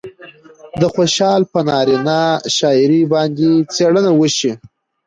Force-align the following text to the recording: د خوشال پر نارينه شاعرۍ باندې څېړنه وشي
د 0.79 0.81
خوشال 0.93 1.41
پر 1.51 1.61
نارينه 1.69 2.19
شاعرۍ 2.57 3.01
باندې 3.13 3.49
څېړنه 3.73 4.11
وشي 4.15 4.51